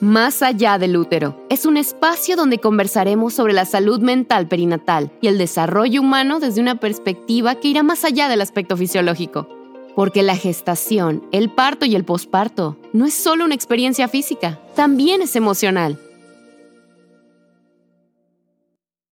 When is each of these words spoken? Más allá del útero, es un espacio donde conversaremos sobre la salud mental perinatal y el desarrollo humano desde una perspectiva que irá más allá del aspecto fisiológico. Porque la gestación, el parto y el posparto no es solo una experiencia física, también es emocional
Más 0.00 0.42
allá 0.42 0.76
del 0.76 0.94
útero, 0.96 1.42
es 1.48 1.64
un 1.64 1.78
espacio 1.78 2.36
donde 2.36 2.58
conversaremos 2.58 3.32
sobre 3.32 3.54
la 3.54 3.64
salud 3.64 3.98
mental 4.00 4.46
perinatal 4.46 5.10
y 5.22 5.28
el 5.28 5.38
desarrollo 5.38 6.02
humano 6.02 6.38
desde 6.38 6.60
una 6.60 6.78
perspectiva 6.78 7.54
que 7.54 7.68
irá 7.68 7.82
más 7.82 8.04
allá 8.04 8.28
del 8.28 8.42
aspecto 8.42 8.76
fisiológico. 8.76 9.48
Porque 9.94 10.22
la 10.22 10.36
gestación, 10.36 11.26
el 11.32 11.48
parto 11.48 11.86
y 11.86 11.94
el 11.94 12.04
posparto 12.04 12.76
no 12.92 13.06
es 13.06 13.14
solo 13.14 13.46
una 13.46 13.54
experiencia 13.54 14.06
física, 14.06 14.60
también 14.74 15.22
es 15.22 15.34
emocional 15.34 15.98